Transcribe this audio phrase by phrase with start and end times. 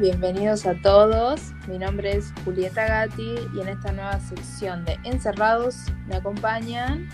[0.00, 1.52] Bienvenidos a todos.
[1.68, 7.08] Mi nombre es Julieta Gatti y en esta nueva sección de Encerrados me acompañan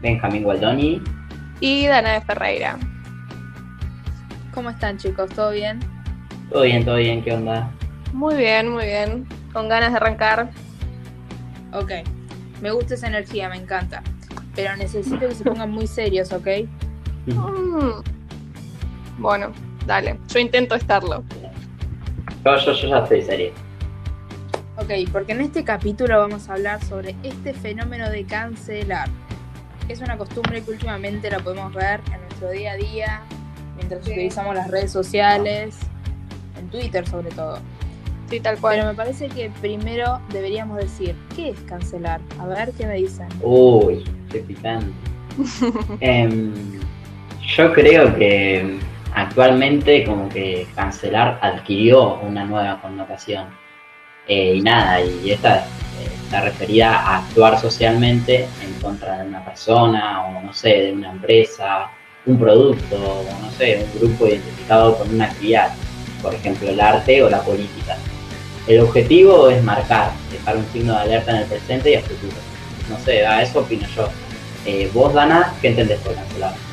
[0.00, 1.02] Benjamín Gualdoni
[1.58, 2.78] y Dana de Ferreira.
[4.54, 5.30] ¿Cómo están chicos?
[5.30, 5.80] ¿Todo bien?
[6.52, 7.68] Todo bien, todo bien, ¿qué onda?
[8.12, 9.26] Muy bien, muy bien.
[9.52, 10.48] Con ganas de arrancar.
[11.72, 11.90] Ok,
[12.60, 14.00] me gusta esa energía, me encanta.
[14.54, 16.46] Pero necesito que se pongan muy serios, ¿ok?
[17.26, 18.02] Mm.
[19.18, 19.52] Bueno,
[19.86, 20.18] dale.
[20.28, 21.22] Yo intento estarlo.
[22.44, 23.52] Yo, yo, yo ya estoy serio.
[24.76, 29.08] Ok, porque en este capítulo vamos a hablar sobre este fenómeno de cancelar.
[29.88, 33.20] Es una costumbre que últimamente la podemos ver en nuestro día a día,
[33.76, 35.76] mientras utilizamos las redes sociales,
[36.58, 37.58] en Twitter sobre todo.
[38.30, 38.76] Sí, tal cual.
[38.76, 42.20] Pero me parece que primero deberíamos decir, ¿qué es cancelar?
[42.38, 43.28] A ver qué me dicen.
[43.42, 44.92] Uy, qué picante.
[46.00, 46.54] Em,
[47.56, 48.78] yo creo que
[49.14, 53.46] actualmente como que cancelar adquirió una nueva connotación.
[54.26, 59.44] Eh, y nada, y esta eh, está referida a actuar socialmente en contra de una
[59.44, 61.90] persona o no sé, de una empresa,
[62.26, 65.72] un producto o no sé, un grupo identificado con una actividad,
[66.22, 67.96] por ejemplo el arte o la política.
[68.66, 72.36] El objetivo es marcar, dejar un signo de alerta en el presente y a futuro.
[72.88, 74.08] No sé, a eso opino yo.
[74.66, 76.69] Eh, vos, Dana, ¿qué entendés por cancelar?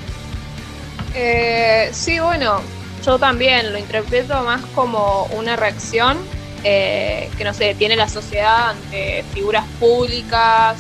[1.20, 2.62] Eh, sí, bueno,
[3.04, 6.20] yo también lo interpreto más como una reacción
[6.64, 10.80] eh, que, no sé, tiene la sociedad ante figuras públicas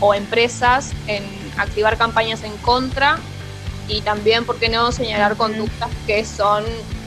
[0.00, 1.24] o empresas en
[1.58, 3.18] activar campañas en contra
[3.86, 6.64] y también, ¿por qué no?, señalar conductas que son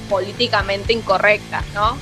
[0.08, 1.98] políticamente incorrectas, ¿no?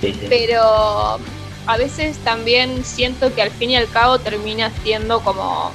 [0.00, 0.26] Sí, sí.
[0.28, 1.20] Pero
[1.66, 5.72] a veces también siento que al fin y al cabo termina siendo como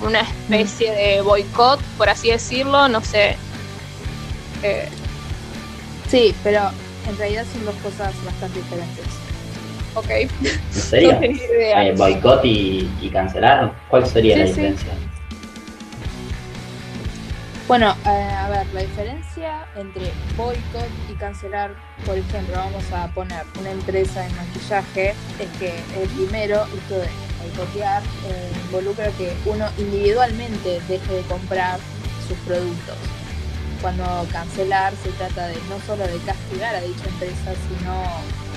[0.00, 3.36] una especie de boicot, por así decirlo, no sé.
[4.62, 4.88] Eh,
[6.08, 6.70] Sí, pero
[7.08, 9.06] en realidad son dos cosas bastante diferentes.
[9.94, 10.10] ok.
[10.10, 10.28] ¿En
[10.72, 11.12] serio?
[11.14, 11.86] No tenía idea.
[11.88, 13.72] Eh, ¿Boicot y, y cancelar?
[13.88, 14.52] ¿Cuál sería Sí, la sí.
[14.52, 14.92] diferencia?
[17.66, 21.74] Bueno, eh, a ver, la diferencia entre boicot y cancelar,
[22.04, 27.08] por ejemplo, vamos a poner una empresa de maquillaje, es que el primero, esto de
[27.44, 31.78] boicotear, eh, involucra que uno individualmente deje de comprar
[32.26, 32.96] sus productos.
[33.80, 38.02] Cuando cancelar se trata de no solo de castigar a dicha empresa, sino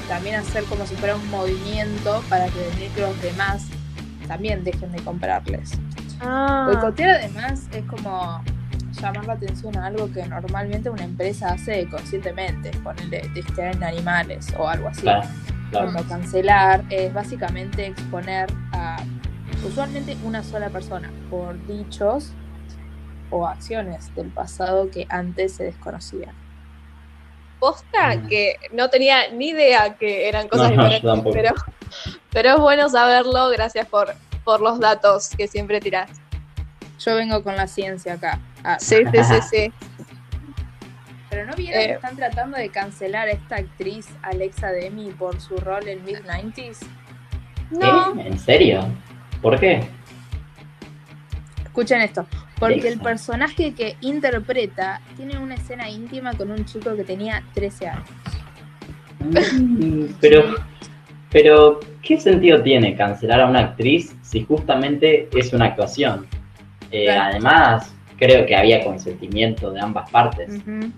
[0.08, 3.66] también hacer como si fuera un movimiento para que los demás
[4.28, 5.72] también dejen de comprarles.
[6.22, 8.42] Ah, Boicotear además es como
[9.02, 14.48] llamar la atención a algo que normalmente una empresa hace conscientemente, ponerle testear en animales
[14.58, 15.02] o algo así.
[15.02, 15.28] Claro,
[15.72, 15.88] claro.
[15.94, 18.98] Como cancelar es básicamente exponer a
[19.66, 22.32] usualmente una sola persona por dichos
[23.30, 26.34] o acciones del pasado que antes se desconocían.
[27.60, 28.28] posta Mm.
[28.28, 31.56] que no tenía ni idea que eran cosas No, diferentes, pero,
[32.32, 34.14] pero es bueno saberlo, gracias por,
[34.44, 36.12] por los datos que siempre tirás.
[37.00, 38.40] Yo vengo con la ciencia acá.
[38.64, 39.74] Ah, Sí, sí, sí, sí.
[41.38, 41.94] Pero no vieron que Eh.
[41.94, 46.80] están tratando de cancelar a esta actriz Alexa Demi por su rol en Mid-90s.
[47.70, 48.24] No, ¿Eh?
[48.28, 48.88] ¿En serio?
[49.40, 49.82] ¿Por qué?
[51.64, 52.26] Escuchen esto,
[52.58, 57.88] porque el personaje que interpreta tiene una escena íntima con un chico que tenía 13
[57.90, 58.10] años.
[59.20, 60.56] Mm, Pero,
[61.30, 66.26] pero, ¿qué sentido tiene cancelar a una actriz si justamente es una actuación?
[66.90, 67.30] Eh, Claro.
[67.30, 70.50] Además, creo que había consentimiento de ambas partes.
[70.50, 70.92] Ujú.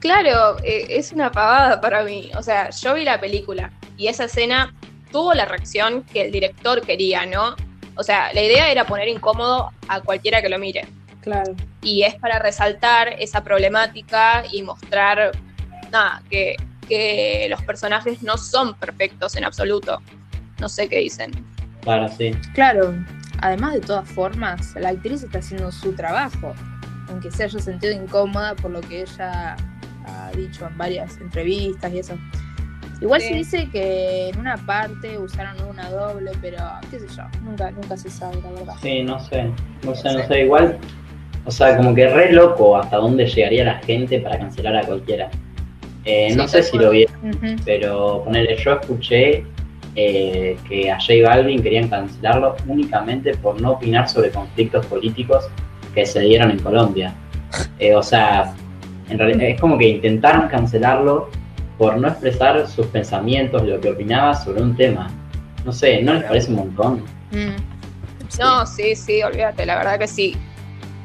[0.00, 2.30] Claro, eh, es una pavada para mí.
[2.36, 4.74] O sea, yo vi la película y esa escena
[5.10, 7.56] tuvo la reacción que el director quería, ¿no?
[7.96, 10.86] O sea, la idea era poner incómodo a cualquiera que lo mire.
[11.20, 11.54] Claro.
[11.82, 15.32] Y es para resaltar esa problemática y mostrar,
[15.90, 16.56] nada, que,
[16.88, 20.00] que los personajes no son perfectos en absoluto.
[20.60, 21.32] No sé qué dicen.
[21.82, 22.30] Claro, sí.
[22.54, 22.94] Claro,
[23.40, 26.54] además de todas formas, la actriz está haciendo su trabajo,
[27.08, 29.56] aunque se haya sentido incómoda por lo que ella
[30.08, 32.14] ha dicho en varias entrevistas y eso.
[33.00, 33.28] Igual Sí.
[33.28, 36.58] se dice que en una parte usaron una doble, pero
[36.90, 38.74] qué sé yo, nunca, nunca se sabe la verdad.
[38.82, 39.44] Sí, no sé.
[39.84, 40.44] No sé, no sé.
[40.44, 40.78] Igual,
[41.44, 45.30] o sea, como que re loco hasta dónde llegaría la gente para cancelar a cualquiera.
[46.04, 47.56] Eh, Sí, no sé si lo vi, Ujú.
[47.64, 49.44] pero ponele, yo escuché
[49.94, 55.48] eh, que a J Balvin querían cancelarlo únicamente por no opinar sobre conflictos políticos
[55.94, 57.14] que se dieron en Colombia.
[57.78, 58.54] Eh, o sea,
[59.08, 61.30] en realidad es como que intentaron cancelarlo
[61.76, 65.10] por no expresar sus pensamientos, lo que opinaba sobre un tema.
[65.64, 67.04] No sé, ¿no les parece un montón?
[67.30, 67.56] Mm.
[68.40, 70.36] No, sí, sí, olvídate, la verdad que sí.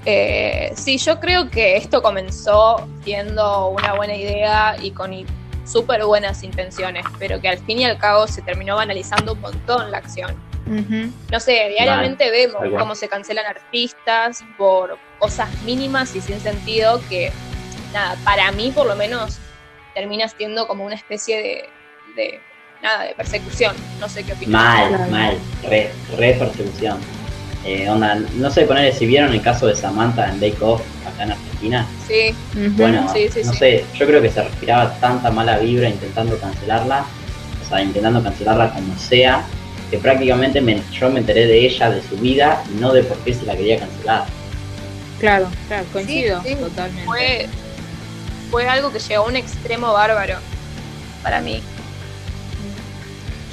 [0.05, 5.11] Eh, sí, yo creo que esto comenzó siendo una buena idea y con
[5.65, 9.91] súper buenas intenciones, pero que al fin y al cabo se terminó banalizando un montón
[9.91, 10.35] la acción.
[11.29, 17.31] No sé, diariamente vemos cómo se cancelan artistas por cosas mínimas y sin sentido que,
[17.93, 19.37] nada, para mí por lo menos
[19.93, 21.69] termina siendo como una especie
[22.15, 22.39] de,
[22.81, 23.75] nada, de persecución.
[23.99, 24.51] No sé qué opinas.
[24.51, 26.99] Mal, mal, re, re persecución.
[27.65, 31.23] Eh, onda, no sé, poner si vieron el caso de Samantha en Bake Off acá
[31.23, 31.87] en Argentina.
[32.07, 32.35] Sí.
[32.71, 37.05] Bueno, no sé, yo creo que se respiraba tanta mala vibra intentando cancelarla,
[37.63, 39.45] o sea, intentando cancelarla como sea,
[39.89, 40.61] que prácticamente
[40.91, 43.55] yo me enteré de ella, de su vida, y no de por qué se la
[43.55, 44.25] quería cancelar.
[45.21, 47.05] Claro, claro, coincido totalmente.
[47.05, 47.47] Fue,
[48.53, 50.35] fue algo que llegó a un extremo bárbaro
[51.23, 51.59] para mí.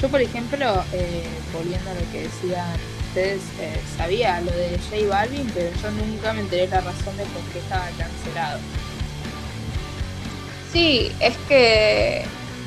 [0.03, 2.77] Yo, por ejemplo, eh, volviendo a lo que decían
[3.09, 7.25] ustedes, eh, sabía lo de J Balvin, pero yo nunca me enteré la razón de
[7.25, 8.59] por qué estaba cancelado.
[10.71, 12.27] Sí, es que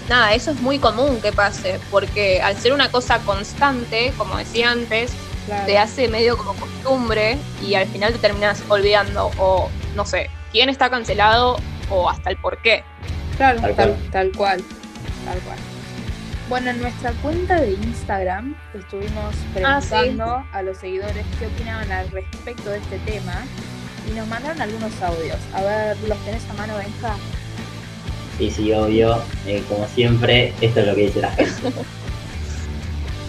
[0.09, 4.71] nada, eso es muy común que pase, porque al ser una cosa constante, como decía
[4.71, 5.11] antes,
[5.67, 10.69] te hace medio como costumbre y al final te terminas olvidando o no sé, quién
[10.69, 11.57] está cancelado
[11.93, 12.83] o hasta el por qué.
[13.37, 13.97] Claro, tal, cual.
[14.11, 14.63] tal cual.
[15.25, 15.57] Tal cual.
[16.49, 22.09] Bueno, en nuestra cuenta de Instagram estuvimos ah, preguntando a los seguidores qué opinaban al
[22.11, 23.43] respecto de este tema
[24.09, 25.37] y nos mandaron algunos audios.
[25.53, 27.15] A ver, ¿los tenés a mano, Benja?
[28.37, 29.21] Sí, sí, obvio.
[29.47, 31.71] Eh, como siempre, esto es lo que dice la gente.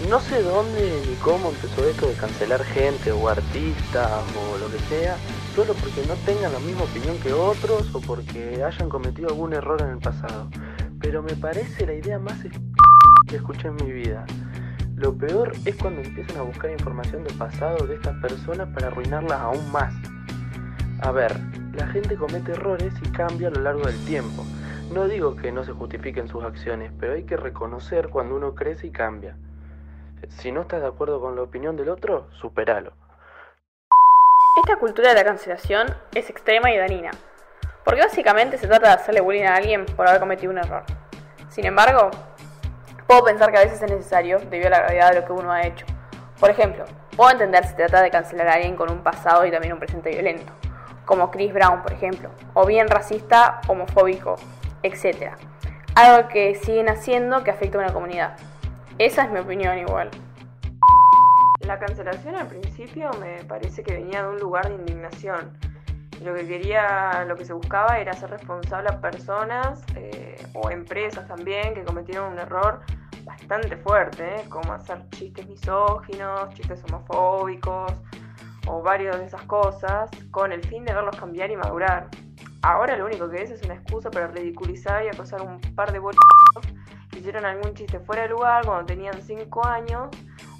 [0.09, 4.79] no sé dónde ni cómo empezó esto de cancelar gente o artistas o lo que
[4.89, 5.17] sea,
[5.55, 9.81] solo porque no tengan la misma opinión que otros o porque hayan cometido algún error
[9.83, 10.49] en el pasado.
[11.01, 12.39] Pero me parece la idea más
[13.27, 14.27] que escuché en mi vida.
[14.97, 19.41] Lo peor es cuando empiezan a buscar información del pasado de estas personas para arruinarlas
[19.41, 19.95] aún más.
[21.01, 21.39] A ver,
[21.75, 24.45] la gente comete errores y cambia a lo largo del tiempo.
[24.93, 28.87] No digo que no se justifiquen sus acciones, pero hay que reconocer cuando uno crece
[28.89, 29.37] y cambia.
[30.29, 32.93] Si no estás de acuerdo con la opinión del otro, superalo.
[34.63, 37.11] Esta cultura de la cancelación es extrema y dañina,
[37.85, 40.85] porque básicamente se trata de hacerle bullying a alguien por haber cometido un error.
[41.49, 42.11] Sin embargo,
[43.07, 45.53] puedo pensar que a veces es necesario debido a la gravedad de lo que uno
[45.53, 45.87] ha hecho.
[46.39, 46.85] Por ejemplo,
[47.17, 50.11] puedo entender si trata de cancelar a alguien con un pasado y también un presente
[50.11, 50.53] violento,
[51.05, 54.37] como Chris Brown, por ejemplo, o bien racista, homofóbico,
[54.83, 55.33] etc.
[55.95, 58.37] Algo que siguen haciendo que afecta a una comunidad.
[58.99, 60.09] Esa es mi opinión igual.
[61.67, 65.59] La cancelación al principio me parece que venía de un lugar de indignación.
[66.23, 71.27] Lo que quería, lo que se buscaba era hacer responsable a personas eh, o empresas
[71.27, 72.83] también que cometieron un error
[73.25, 74.45] bastante fuerte, ¿eh?
[74.49, 77.93] como hacer chistes misóginos, chistes homofóbicos
[78.69, 82.11] o varios de esas cosas, con el fin de verlos cambiar y madurar.
[82.63, 85.99] Ahora lo único que es es una excusa para ridiculizar y acosar un par de
[85.99, 86.17] que
[87.25, 90.11] hicieron algún chiste fuera de lugar cuando tenían 5 años,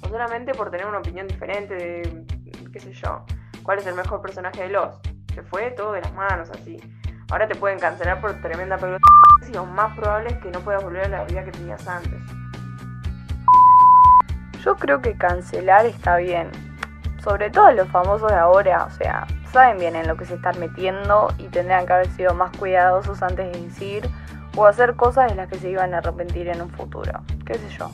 [0.01, 2.25] o solamente por tener una opinión diferente de,
[2.73, 3.23] qué sé yo,
[3.61, 4.95] cuál es el mejor personaje de los.
[5.35, 6.81] Se fue todo de las manos así.
[7.29, 9.03] Ahora te pueden cancelar por tremenda pelota
[9.47, 12.19] y lo más probable es que no puedas volver a la vida que tenías antes.
[14.63, 16.49] Yo creo que cancelar está bien.
[17.23, 20.59] Sobre todo los famosos de ahora, o sea, saben bien en lo que se están
[20.59, 24.09] metiendo y tendrían que haber sido más cuidadosos antes de decir
[24.55, 27.11] o hacer cosas de las que se iban a arrepentir en un futuro.
[27.45, 27.91] ¿Qué sé yo?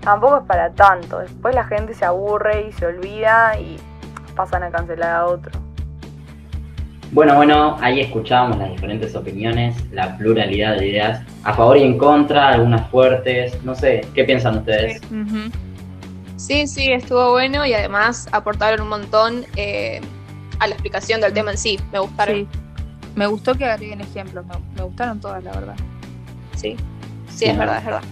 [0.00, 1.18] Tampoco es para tanto.
[1.18, 3.76] Después la gente se aburre y se olvida y
[4.36, 5.52] pasan a cancelar a otro.
[7.12, 11.96] Bueno, bueno, ahí escuchábamos las diferentes opiniones, la pluralidad de ideas, a favor y en
[11.96, 15.00] contra, algunas fuertes, no sé, ¿qué piensan ustedes?
[16.36, 20.00] Sí, sí, estuvo bueno y además aportaron un montón eh,
[20.58, 21.78] a la explicación del tema en sí.
[21.92, 22.48] Me gustaron.
[23.14, 24.44] Me gustó que agreguen ejemplos,
[24.76, 25.76] me, gustaron todas, la verdad.
[26.64, 26.76] Sí,
[27.28, 28.02] sí, es verdad, es verdad.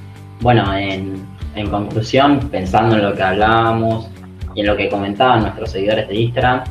[0.41, 4.11] Bueno, en, en conclusión, pensando en lo que hablábamos
[4.55, 6.65] y en lo que comentaban nuestros seguidores de Instagram,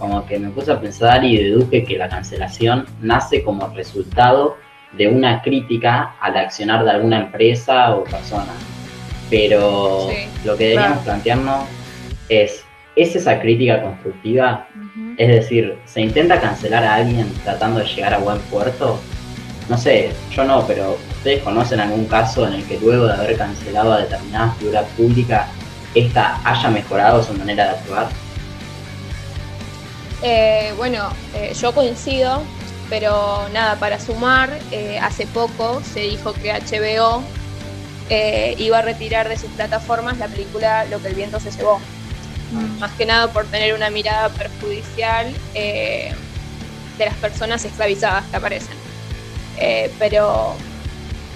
[0.00, 4.56] como que me puse a pensar y deduje que la cancelación nace como resultado
[4.98, 8.52] de una crítica al accionar de alguna empresa o persona.
[9.30, 10.08] Pero
[10.44, 11.66] lo que deberíamos plantearnos
[12.28, 12.64] es,
[12.96, 14.66] ¿es esa crítica constructiva?
[15.18, 18.98] Es decir, ¿se intenta cancelar a alguien tratando de llegar a buen puerto?
[19.68, 23.36] No sé, yo no, pero ¿ustedes conocen algún caso en el que luego de haber
[23.36, 25.48] cancelado a determinada figura pública,
[25.94, 28.08] esta haya mejorado su manera de actuar?
[30.22, 32.42] Eh, bueno, eh, yo coincido,
[32.88, 37.22] pero nada, para sumar, eh, hace poco se dijo que HBO
[38.58, 41.80] iba a retirar de sus plataformas la película Lo que el viento se llevó.
[42.78, 46.12] más que nada por tener una mirada perjudicial eh,
[46.98, 48.81] de las personas esclavizadas que aparecen.
[49.64, 50.56] Eh, pero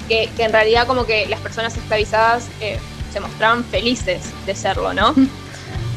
[0.09, 2.77] que, que en realidad como que las personas esclavizadas eh,
[3.13, 5.15] se mostraban felices de serlo, ¿no?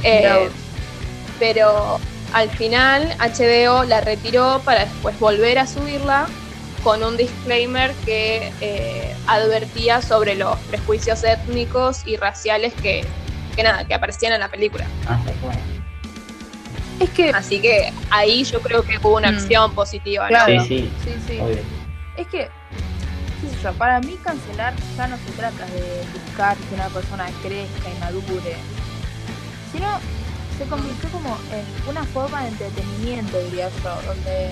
[0.01, 0.50] Eh,
[1.39, 2.00] pero
[2.33, 6.25] al final HBO la retiró para después volver a subirla
[6.86, 13.03] con un disclaimer que eh, advertía sobre los prejuicios étnicos y raciales que,
[13.57, 14.86] que nada, que aparecían en la película.
[15.05, 15.59] Ah, bueno.
[17.01, 19.36] Es que, Así que ahí yo creo que hubo una Mm.
[19.36, 20.45] acción positiva, ¿no?
[20.45, 20.63] Claro.
[20.63, 21.41] Sí, sí, sí, sí.
[22.19, 22.49] Es que,
[23.39, 27.25] qué sé yo, para mí cancelar ya no se trata de buscar que una persona
[27.41, 28.57] crezca y madure,
[29.71, 29.88] sino
[30.57, 34.51] se convirtió como en una forma de entretenimiento, diría yo, donde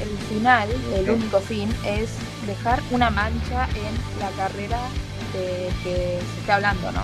[0.00, 2.08] el final, el único fin, es
[2.46, 4.80] dejar una mancha en la carrera
[5.34, 7.02] de que se está hablando, ¿no?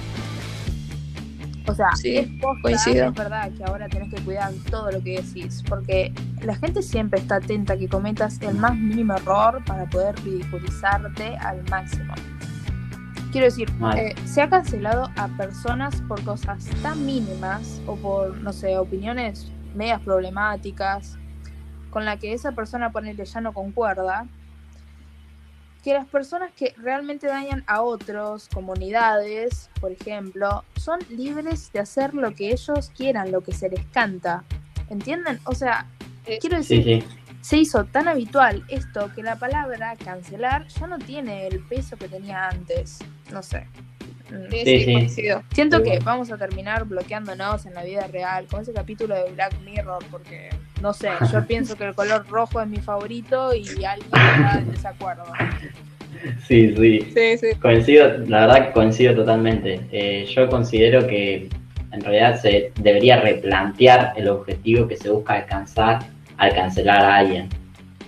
[1.69, 3.09] O sea, Sí, es posta, coincido.
[3.09, 7.21] es verdad que ahora tenés que cuidar todo lo que decís, porque la gente siempre
[7.21, 12.15] está atenta a que cometas el más mínimo error para poder ridiculizarte al máximo.
[13.33, 18.53] Quiero decir, eh, se ha cancelado a personas por cosas tan mínimas o por, no
[18.55, 21.19] sé, opiniones medias problemáticas
[21.91, 24.27] con la que esa persona ponele ya no concuerda,
[25.83, 32.15] que las personas que realmente dañan a otros, comunidades, por ejemplo, son libres de hacer
[32.15, 34.45] lo que ellos quieran, lo que se les canta.
[34.91, 35.39] ¿Entienden?
[35.45, 35.87] O sea,
[36.27, 36.39] Sí.
[36.41, 37.19] quiero decir, Sí, sí.
[37.41, 42.09] se hizo tan habitual esto que la palabra cancelar ya no tiene el peso que
[42.09, 42.99] tenía antes.
[43.33, 43.67] No sé.
[44.31, 44.51] Mm.
[44.51, 44.93] Sí, Sí, sí, sí.
[44.93, 45.43] coincido.
[45.53, 49.55] Siento que vamos a terminar bloqueándonos en la vida real con ese capítulo de Black
[49.65, 50.51] Mirror porque,
[50.83, 54.71] no sé, yo pienso que el color rojo es mi favorito y alguien está en
[54.71, 55.25] desacuerdo.
[56.47, 57.01] Sí, sí.
[57.15, 57.59] Sí, sí.
[57.61, 59.81] Coincido, la verdad que coincido totalmente.
[59.93, 61.49] Eh, yo considero que
[61.93, 66.01] en realidad se debería replantear el objetivo que se busca alcanzar
[66.37, 67.49] al cancelar a alguien.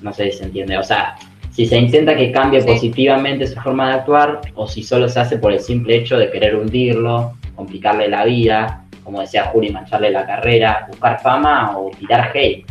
[0.02, 0.76] No sé si se entiende.
[0.76, 1.14] O sea,
[1.60, 2.68] si se intenta que cambie Sí.
[2.68, 6.30] positivamente su forma de actuar o si solo se hace por el simple hecho de
[6.30, 12.34] querer hundirlo, complicarle la vida, como decía Juli, mancharle la carrera, buscar fama o tirar
[12.34, 12.64] hate.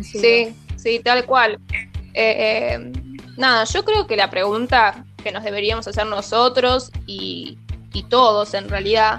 [0.00, 1.58] Sí, sí, tal cual.
[2.14, 2.92] Eh, eh,
[3.36, 7.58] nada, yo creo que la pregunta que nos deberíamos hacer nosotros y,
[7.94, 9.18] y todos en realidad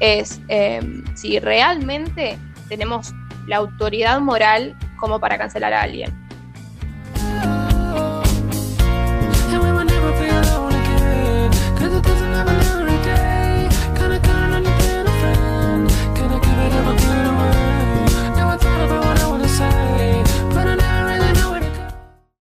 [0.00, 0.80] es eh,
[1.14, 2.36] si realmente
[2.68, 3.12] tenemos
[3.46, 6.27] la autoridad moral como para cancelar a alguien.